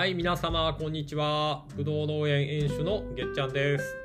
[0.00, 1.66] はい、皆様、こんにちは。
[1.76, 3.98] ぶどう農園園主のげっちゃんです。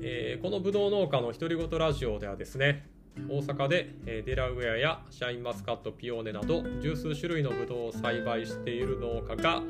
[0.00, 2.88] えーこのぶどう農家の独り言ラジオではですね、
[3.28, 9.60] 大阪で、えーデラウェアやシャインマスカット、ピオーネなど十数種類のぶどうを栽培している農家が、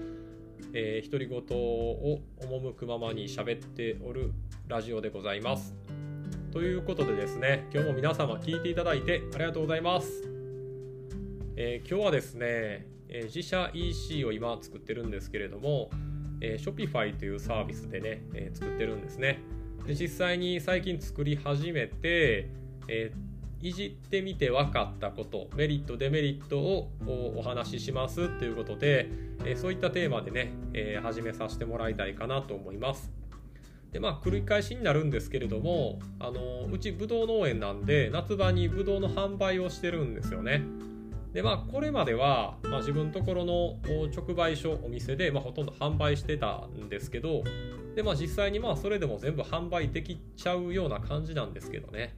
[0.75, 4.35] えー独り言を赴くままに喋っておる
[4.69, 5.75] ラジオでございます。
[6.53, 10.29] ということでですね、今日も皆様聞いていただいてありがとうございます。
[11.57, 15.91] えー今日はですね、え自社 EC を今作ってるんですけれども、
[16.41, 19.39] えー Shopify というサービスでね、え作ってるんですね。
[19.87, 22.49] で実際に最近作り始めて、
[22.89, 23.33] えー
[23.65, 29.09] いじってみて分かったこと、メリット、デメリットをおお話ししますということで、
[29.45, 33.13] えーそういったテーマでね、えー始めさせてもらいたいかなと思います。
[33.93, 40.65] でまあ繰り返しになるんですけれども、あのうちぶどう農園なんで夏場にぶどうの販売をしてるんですよね。
[41.33, 43.77] でまあこれまでは、まあ、自分のところの
[44.15, 47.43] 直売所お店で、まあ、ほとんど販売してたんですけど
[47.95, 52.15] で、まあ、実際にまあそれでも全部販売できちゃうような感じなんですけどね、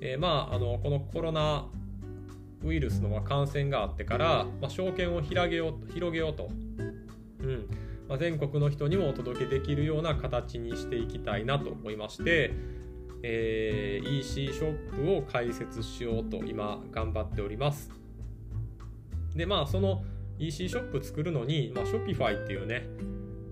[0.00, 1.66] えーまああのこのコロナ
[2.62, 6.48] ウイルスの感染があってから、まあ、証券を広げよう広げようと、
[7.42, 7.66] うん。
[8.08, 12.52] まあ、全国の人にもお届けできるような形にしていきたいなと思いまして、
[13.22, 17.99] えー EC ショップを開設しようと今頑張っております。
[19.40, 20.04] でまあその
[20.38, 22.86] EC ショップ作るのに、まあ、Shopify っていうね、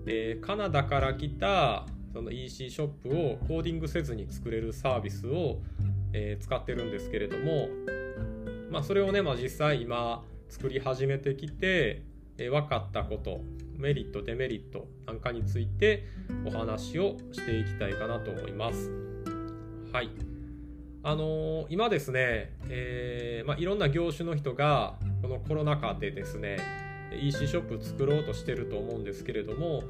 [0.05, 5.61] えーカナダから来たその EC ショップをコーディングせずに作れるサービスを、
[6.13, 7.69] えー使ってるんですけれども、
[8.69, 12.03] まあ、それをね、まあ、実際今作り始めてきて、
[12.37, 13.41] えー分かったこと
[13.75, 16.05] メリットデメリットなんかについて
[16.45, 18.91] お話をしていきたいかなと思います。
[19.91, 20.28] はい
[21.01, 26.57] あのー今ですね、えーまあ、いろんな業種の人がこのコロナ禍でですね
[27.21, 29.83] EC ショップ作ろうとしてると思うんですけれども、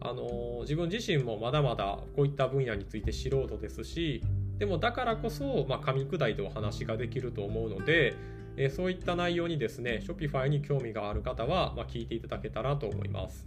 [0.00, 4.22] あのー自分自身もまだまだこういった分野について素人ですし
[4.58, 8.14] でもだからこそ、まあ、噛み砕いてお話ができると思うので、
[8.56, 13.46] えーそういった内容にですね Shopify に興味がある方は、まあ、聞いていただけたらと思います。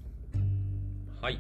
[1.22, 1.40] はい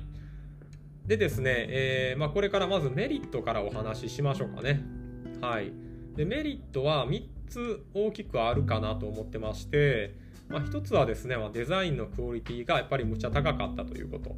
[1.08, 5.03] でですね、えーまあ、これからまずメリットからお話ししましょうかね。
[5.44, 5.74] はい、
[6.16, 10.16] でメリットは3つ大きくあるかなと思ってまして、
[10.48, 14.38] まあ、1つはですね、まあ、デザインのクオリティがやっぱりむちゃ高かったということ。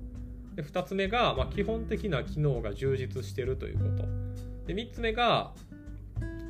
[0.56, 4.08] で2つ目が、まあ、基本的な機能が充実してるということ。
[4.66, 5.52] で3つ目が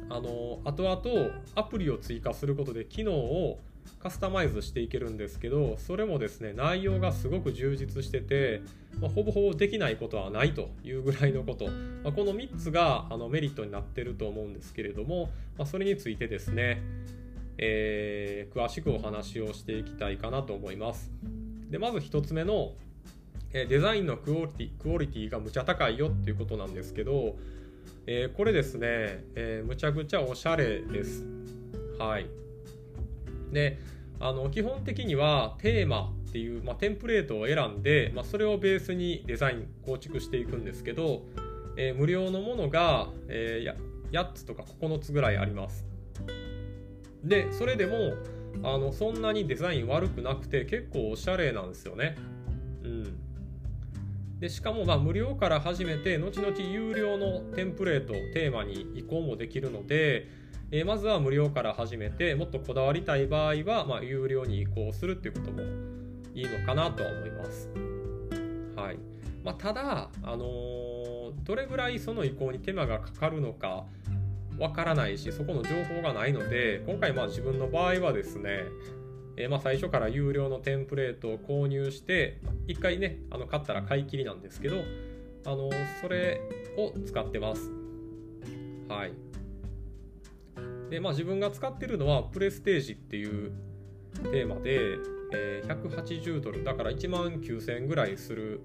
[0.09, 3.59] あの後々アプリを追加することで機能を
[3.99, 8.61] カスタマイズしていけるんですけどそれもですね内容がすごく充実してて、
[8.99, 16.81] まあ、ほぼほぼできないことはないというぐらいのこと、まあ、この3つがあのメリットになってると思うんですけれども、まあ、それについてですね、
[17.57, 21.11] えー詳しくお話をしていきたいかなと思います。
[21.69, 22.73] でまず1つ目の
[23.53, 27.35] えデザインのクオリティクオリティがむちゃ高いよっていうことなんですけど、
[28.05, 31.25] えーこれですね、えーむちゃくちゃおしゃれです。
[31.97, 32.44] はい。
[33.55, 33.79] で
[34.19, 41.23] あの基本的にはテーマっていう、まあ、テンプレートを選んで、まあ、それをベースにデザイン構築していくんですけど、
[41.77, 43.75] えー無料のものが、えーや
[44.11, 45.85] 8つとか9つぐらいあります。
[47.23, 48.13] でそれでも
[48.63, 52.15] あのそんなにデザイン悪くなくて結構おしゃれなんですよね。
[52.83, 53.17] うん。
[54.39, 60.29] でしかもま無料から始めて後々有料のテンプレートテーマに移行もできるので、
[60.71, 65.61] えーまずは無料から始めてもっとこだわりたい場合は、まあ、有料に移行するっていうことも
[66.33, 67.69] いいのかなとは思います。
[68.75, 68.97] はい。
[69.43, 70.85] まあ、ただ、あのー
[71.43, 73.85] どれぐらいその移行に手間がかかるのか
[74.57, 78.63] わからないしそこの情報がないので今回まあ自分の場合はですね
[79.37, 84.77] えーまあ最初から有料のテンプレートを購入して1回ねあの買ったら買い切りなんですけど
[85.45, 85.69] あの
[86.01, 86.41] それ
[86.77, 87.69] を使ってます。
[88.87, 89.13] はい。
[90.89, 93.51] でまあ自分が使ってるのはプレステージっていう
[94.23, 94.97] テーマで、
[95.33, 96.63] えー180ドル。
[96.63, 98.61] だから1万9000円ぐらいする、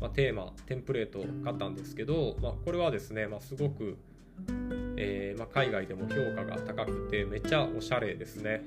[0.00, 3.98] まあ、テーマテンプレートを買ったんですけど、まあ、これはですね、まあ、すごく、
[4.96, 8.62] えーま、海外でも評価が高くてめっちゃおしゃれですね。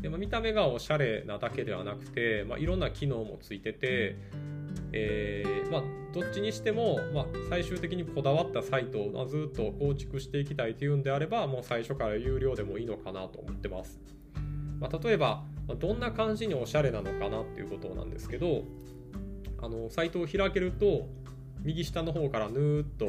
[0.00, 4.16] でも見た目がおしゃれなだけではなくて、ま、いろんな機能もついてて、
[4.92, 5.82] えまあ、
[6.12, 14.00] どっちにしても、まあ、最終的にこだわったサイトをずっと構築していきたいというんであればもう最初から有料でもいいのかなと思ってます、
[14.80, 15.44] まあ、例えば
[15.78, 18.62] どんな感じにおしゃれなのかなっていうことなんですけど
[19.60, 21.08] あのサイトを開けると
[21.62, 23.06] 右下の方からぬーっと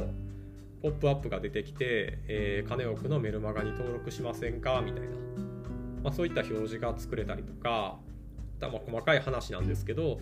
[0.81, 4.81] ポップアップが出てきて、えー、カネオクのメルマガに登録しませんか？
[4.83, 5.09] みたいな、
[6.03, 7.97] まあ、そういった表示が作れたりとか、
[8.61, 10.19] まあ、細かい話なんですけど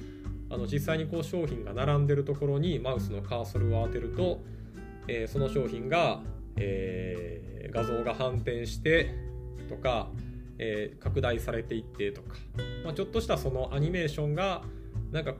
[0.55, 4.39] あの実際にこう商品が並んでるところにマウスのカーソルを当てると、
[5.05, 6.21] えー、その商品が、
[6.55, 9.13] えー、画像が反転して
[9.67, 10.07] とか、
[10.57, 12.35] えー、拡大されていってとか、
[12.85, 14.61] まあ、ちょっとしたそのアニメーションが
[15.11, 15.33] なんか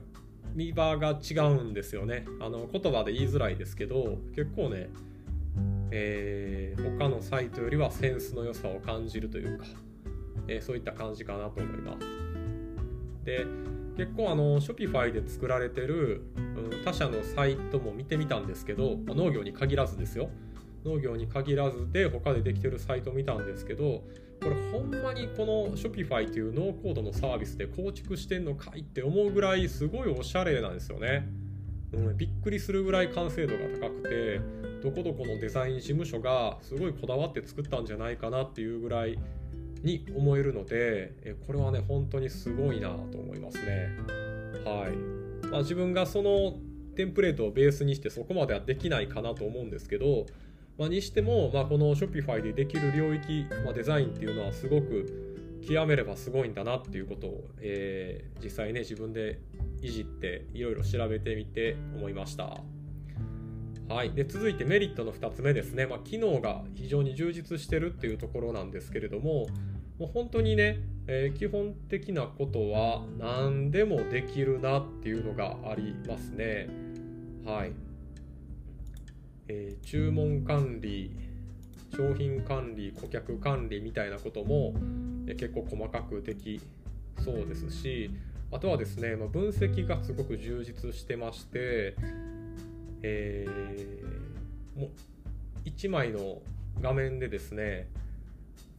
[0.54, 2.26] 見場が違うんですよね。
[2.38, 4.90] あの言葉で言いづらいですけど結構ね、
[5.92, 9.64] えー、他のサイトよりはセンスの良さを感じるというか、
[10.46, 12.06] えー、そういった感じかなと思います。
[13.24, 13.46] で
[13.96, 16.40] 結構あの Shopify で作られてる、う
[16.80, 20.28] ん、他社のサイトも見てみたんですけど、まあ、農業に限らずですよ
[20.84, 24.04] 農業に限らずで他でできてるサイトを見たんですけど
[24.42, 31.26] これほんまにこの Shopify というノーコードのサービスで構築してんのかいって思うぐらいすごいおしゃれなんですよね。
[31.92, 34.40] うん、びっくりするぐらい完成度が高くて
[34.82, 39.18] どこどこのデザイン事務所がすごいこだわって作ったんじゃないかなっていうぐらい
[39.82, 43.90] に思えるのでえこれはね本当にすごいなと思いますね。
[44.64, 46.54] はいまあ、自分がその
[46.96, 50.26] テンプレートをベースにしてそこまではできないかなと思うんですけど
[50.78, 59.40] まあ、にしても、まあ、この Shopify でできる領域、まあ、デザインっていうのはすごく極めればすごいんだなっていうことを、えー、実際ね自分で
[59.80, 62.60] いじっていろいろ調べてみて思いました。
[63.88, 69.46] はい、で続いてメリットの2つ目ですね、まあ、機能が非常に充実してるっていうところなんですけれども
[69.98, 76.68] もう本当にね、えー、基本的なことは何でもできるなっていうのがありますね。
[77.46, 77.72] はい、
[79.48, 81.16] えー、注文管理
[81.96, 84.74] 商品管理顧客管理みたいなことも、
[85.28, 86.60] えー、結構細かくでき
[87.24, 88.10] そうですし
[88.52, 91.96] あとはですね、まあ、分析がすごく充実してまして、
[93.08, 94.90] えー、も
[95.64, 96.38] 1枚の
[96.80, 97.88] 画面でですね、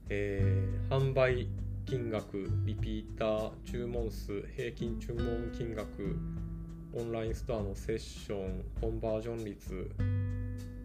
[0.10, 1.48] えー、販売
[1.86, 6.20] 金額リピーター注文数平均注文金額
[6.94, 9.90] オンラインストアのセッションコンバージョン率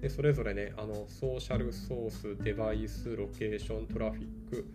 [0.00, 4.66] でそれぞれねあのソーシャルソースデバイスロケーショントラフィック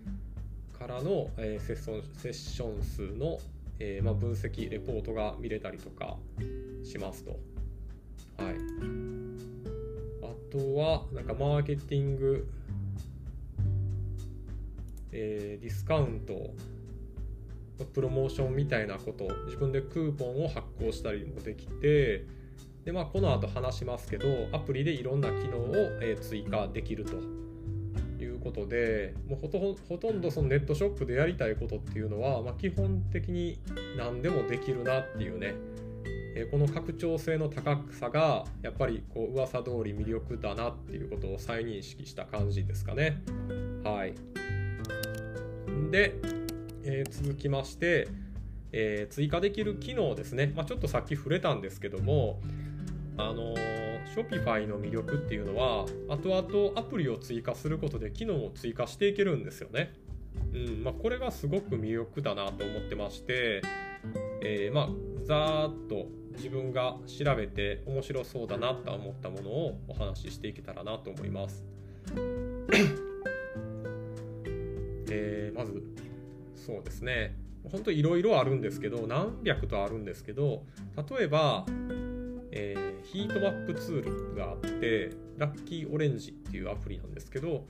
[0.77, 3.39] からの、えー、セッションセッション数の、
[3.79, 6.17] えー、まあ、分析レポートが見れたりとか
[6.83, 7.56] しますと。
[8.37, 8.55] はい、
[10.23, 12.47] あとはなんかマーケティング、
[15.11, 16.51] えー、ディスカウント。
[17.93, 19.27] プロモーションみたいなこと。
[19.45, 22.25] 自分でクーポンを発行したりもできて。
[22.85, 27.17] でまあ、この後話しますけどアプリでいろんな機能を、え追加できると。
[28.19, 33.59] いうことでもうほとほとんどそのネットショップでやりたいことっていうのは、まあ、基本的に
[33.95, 35.53] 何でもできるなっていうね、
[36.39, 43.23] えこの拡張性の高さがやっぱりこう噂通り魅力だなっていうことを再認識した感じですかね。
[43.83, 44.13] はい、
[45.89, 46.13] で、
[46.83, 48.07] えー、続きまして、
[48.71, 52.39] えー、追加できる機能ですね、まあ、ちょっとさっき触れたんですけども、
[53.17, 53.55] あの
[54.15, 59.93] Shopify の魅力っていうのは後々アプリを追加することで機能を追加していけるんですよね。
[60.53, 63.63] うんまあ、これがすごく魅力だなと思ってまして、
[64.43, 64.89] えー、まあ
[65.23, 66.05] ざーっと
[66.47, 71.65] 自分が調べて面白そうだなと思ったものをお話ししていけたらなと思います。
[75.09, 75.83] えー、まず
[76.55, 77.35] そうですね
[77.69, 80.63] 本当いろいろあるんですけど何百とあるんですけど
[81.09, 81.65] 例えば
[82.51, 87.65] えー、ヒートマップツールがあってラッキーオレンジっていうアプリなんですけど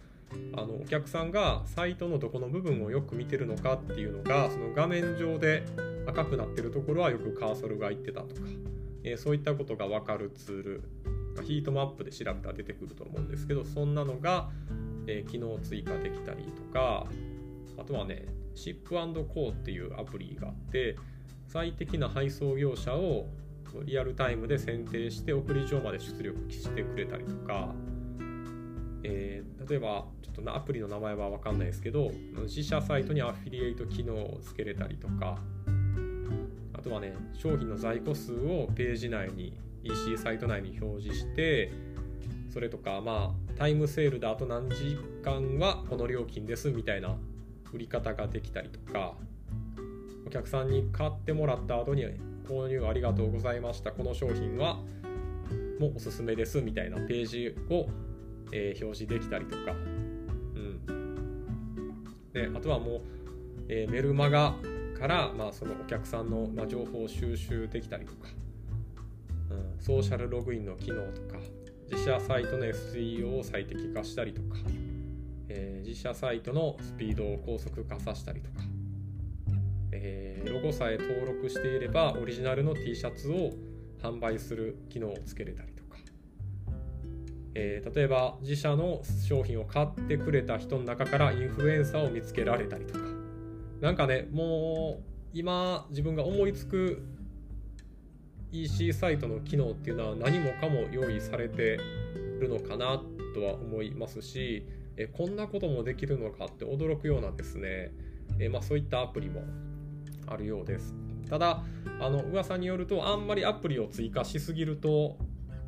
[0.56, 5.64] あのお客さんがサイトのどこの部分をよく見てるのかっていうのがその画面上で
[6.08, 8.42] 赤くなってるところはよくカーソルがいってたとか、
[9.12, 10.84] え、そういったことが分かるツール
[11.38, 14.50] まヒートマップで調べたら出てくると思うんですけどそんなのが、
[15.06, 17.06] え、機能追加できたりとか
[17.78, 20.98] あとはねシップコーっていうアプリがあって
[21.48, 23.28] 最適な配送業者を
[23.86, 27.74] リアルタイムで選定して送り状まで出力してくれたりとか、
[29.04, 32.12] えー、例えばちょっとアプリの名前は分かんないですけど
[32.44, 35.38] 自社サイトにアフィリエイト機能をつけれたりとか
[36.78, 41.72] あとはね商品の在庫数をページ内に EC サイト内に表示して
[42.54, 47.16] それとかまあタイムセールであと何時間はこの料金ですみたいな
[47.74, 49.14] 売り方ができたりとか
[50.26, 52.06] お客さんに買ってもらった後に
[52.48, 53.92] 購入ありがとうございました。
[53.92, 54.76] この商品は
[55.80, 57.88] もうおすすめですみたいなページを、
[58.52, 62.32] えー、表示できたりとか、うん。
[62.34, 63.02] であとはもう、
[63.70, 64.56] えー、メルマガ
[64.98, 68.30] から、まあ、そのお客さんの、ま、情報を収集できたりとか、
[69.52, 71.40] うん、ソーシャルログインの機能とか
[71.90, 74.58] 自社サイトの SEO を最適化したりとか、
[75.50, 78.58] えー、自社サイトのスピードを高速化させたりとか、
[79.92, 83.52] えー、ロゴさえ登録していればオリジナルの T シャツを
[84.02, 85.98] 販売する機能をつけれたりとか、
[87.56, 93.17] えー、例えば自社の商品を買ってくれた人の中からインフルエンサーを見つけられたりとか
[93.82, 95.04] なんかねもう
[95.34, 97.04] 今自分が思いつく
[98.52, 101.80] EC サイトの機能っていうのは何もかも用意されて
[102.40, 103.02] るのかな
[103.36, 104.66] とは思いますし
[104.96, 107.92] えこんなこともできるのかって驚くようなですね
[108.40, 109.42] えまあ、そういったアプリも
[110.28, 110.94] あるようです。
[111.30, 111.64] ただ
[112.00, 115.18] あの噂によるとあんまりアプリを追加しすぎると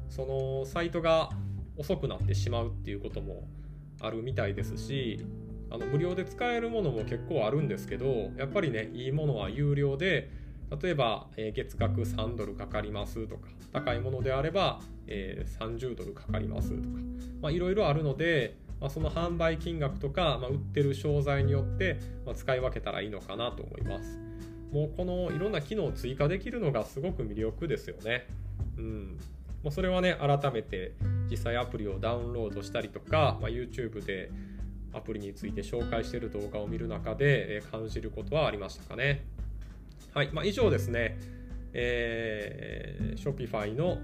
[0.09, 1.29] そのサイトが
[1.77, 3.47] 遅くなってしまうっていうことも
[4.01, 5.25] あるみたいですし
[5.71, 10.29] あの無料で使えるものも結構あるんですけどやっぱりねいいものは有料で
[10.81, 16.75] 例えば、えー、月額3ドルかかりますとか高いものであれば、えー、30ドルかかりますと
[17.41, 24.17] かいろいろあるのでまあ、その販売金額とか、まあ、売ってる商材によって、まあ、使い分けたらいいのかなと思います。
[24.71, 28.27] もうこのいろんな機能を追加できるのがすごく魅力ですよね。
[28.77, 29.19] うん。
[29.63, 30.93] もうそれはね、改めて
[31.29, 34.31] 実際アプリをダウンロードしたりとか、まあ、YouTube で
[34.93, 39.25] アプリについて紹介している動画を見る中で感じることはありましたかね。
[40.13, 40.29] はい。
[40.33, 41.17] まあ、以上ですね。
[41.71, 43.99] えー、Shopify の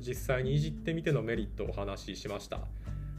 [0.00, 2.60] 実際にいじってみてのメリットをお話ししました。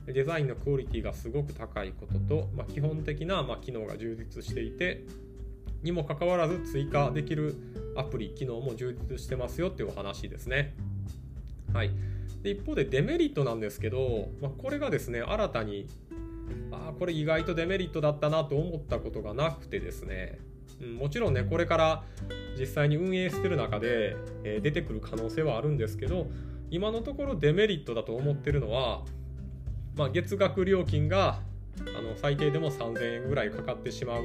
[0.06, 5.04] デザインのクオリティがすごく高いことと、まあ、基本的な、まあ、機能が充実していて
[5.84, 7.56] にもかかわらず追加できる
[7.98, 10.76] アプリ機能も充実してますよっていうお話ですね。
[11.74, 11.92] はい、
[12.42, 15.88] で一方でデメリットなんですけど、まあ、これがですね新たに
[16.72, 20.40] ああこれ意外とデメリットだったなと思ったことがなくてですね、
[20.82, 22.04] うん、もちろんねこれから
[22.60, 26.28] 実際に運営してる中で、えー、出てくる可能性はあるんですけど
[26.70, 29.04] 今のところデメリットだと思ってるのは
[29.98, 31.40] まあ、月額料金が
[31.98, 34.22] あの最低でも3000円ぐらいかかってしまう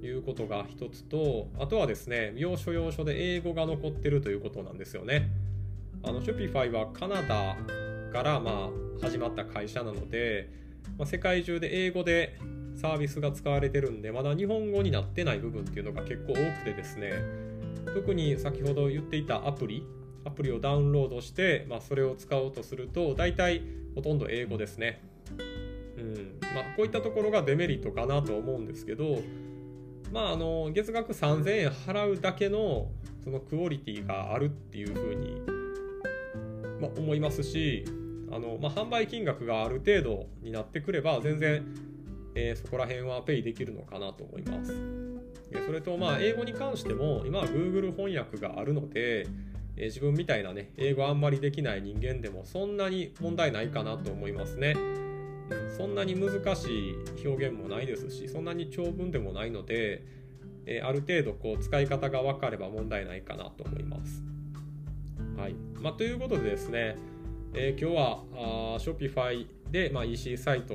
[0.00, 5.30] ということが一つとあとはですね要所要所で英語が残ってるということなんですよね。
[6.02, 7.56] あの Shopify はカナダ
[8.12, 10.50] からまあ始まった会社なので、
[10.98, 12.38] まあ、世界中で英語で
[12.76, 17.12] サービスが使われてるんでまだ日本語になってない部分っていうのが結構多くてですね
[17.94, 19.86] 特に先ほど言っていたアプリ
[20.26, 23.62] アプリをダウンロードして、まあ、それを使おうとすると大体
[23.94, 25.00] ほとんど英語ですね。
[25.96, 29.20] うんまあ、こういったところがデメリットかなと思うんですけど、
[30.12, 32.90] まあ、あの月額3000円払うだけの
[33.24, 35.40] そのクオリティがあるっていうふうに、
[36.80, 37.84] まあ、思いますし
[38.30, 41.64] あの、まあ、販売金額がある程度になってくれば全然、
[42.34, 44.74] えー、そこら辺はペイできるのかなと思います。
[45.64, 49.26] それとまあ英語に関しても今は Google 翻訳があるので、
[49.76, 54.74] えー、自分みたいなね英語あんまりできない人間でもそんなに問題ないかなと思いますね。
[55.76, 60.04] そんなに難しい表現もないですしそんなに長文でもないので、
[60.66, 64.22] えー、ある程度こう使い方が分かれば問題ないかなと思います。
[65.36, 66.96] はいまあ、ということでですね、
[67.56, 70.74] え、今日はあ Shopify で、まあ、EC サイト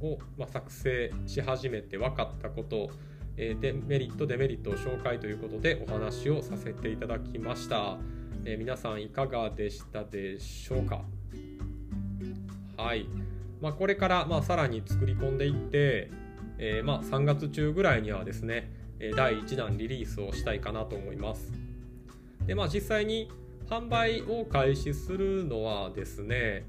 [0.00, 2.90] を、まあ、作成し始めて分かったこと
[3.36, 7.96] えー、でメリットデメリットを紹介ということでお話をさせていただきました。
[8.44, 11.02] えー、皆さんいかがでしたでしょうか？
[12.76, 13.06] はい。
[13.62, 16.10] まあ、これから、まあ、さらに作り込んでいって、
[16.58, 18.70] えー、まあ、3月中ぐらいにはですね、
[19.16, 21.52] 第1弾リリースをしたいかなと思います。
[22.46, 23.30] で、まあ、実際に
[23.70, 26.66] 販売を開始するのはですね、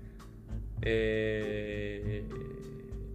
[0.84, 2.24] え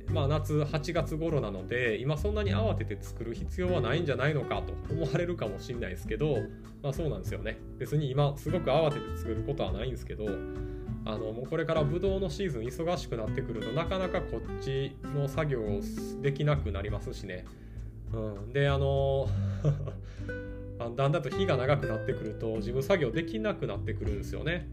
[0.09, 6.39] ー、まあ、夏8月頃なので今そんなに慌てて作る必要はないんじゃないのかと思われるかもしれないですけど、
[6.83, 7.59] まあ、そうなんですよね。
[7.79, 10.27] 別に今すごく慌てて作ることはないんですけど
[11.05, 15.81] あのもうこれからブドウのシーズン忙しくなってくるとなかなかこっちの作業を
[16.23, 17.45] できなくなりますしね、
[18.13, 19.29] うん、であの
[20.95, 24.69] だんだんと日が長くなってくると自分作業できなくなってくるんですよね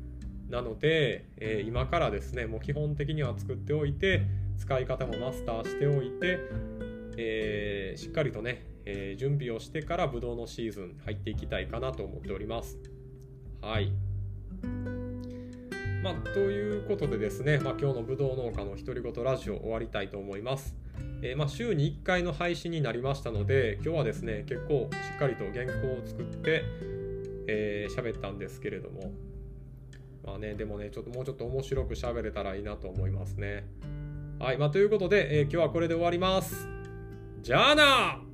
[0.49, 4.21] なので、えー、今からですねもう基本的には作っておいて
[4.57, 6.39] 使い方もマスターしておいて、
[7.17, 12.77] えー、しっかりとね、えー、準備をしてからブドウのシーズン入っていきたいかなと思っております。
[13.61, 13.91] はい。
[16.03, 20.75] まあ、ということでですね、まあ、今日のぶどう農家の独り言ラジオ終わりたいと思います。
[21.21, 26.65] えー、まあ、週に1回の配信になりましたので、今日はですね、結構しっかりと原稿を作って、
[27.47, 29.13] えー、喋ったんですけれども、
[30.25, 33.63] まあね、でもね、ちょっともうちょっと面白く喋れたらいいなと思いますね。
[34.39, 36.67] はい、まあ、ということで、えー、今日はこれで終わります。
[37.41, 38.32] じゃあな